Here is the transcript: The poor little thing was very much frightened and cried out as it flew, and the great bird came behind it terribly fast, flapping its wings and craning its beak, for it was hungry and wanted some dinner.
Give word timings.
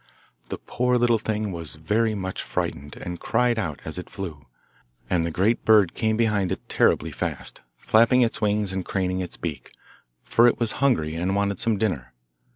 The 0.49 0.57
poor 0.57 0.97
little 0.97 1.19
thing 1.19 1.51
was 1.51 1.75
very 1.75 2.15
much 2.15 2.41
frightened 2.41 2.95
and 2.95 3.19
cried 3.19 3.59
out 3.59 3.79
as 3.85 3.99
it 3.99 4.09
flew, 4.09 4.47
and 5.11 5.23
the 5.23 5.29
great 5.29 5.63
bird 5.63 5.93
came 5.93 6.17
behind 6.17 6.51
it 6.51 6.67
terribly 6.67 7.11
fast, 7.11 7.61
flapping 7.77 8.23
its 8.23 8.41
wings 8.41 8.73
and 8.73 8.83
craning 8.83 9.19
its 9.19 9.37
beak, 9.37 9.73
for 10.23 10.47
it 10.47 10.59
was 10.59 10.71
hungry 10.81 11.13
and 11.13 11.35
wanted 11.35 11.59
some 11.59 11.77
dinner. 11.77 12.13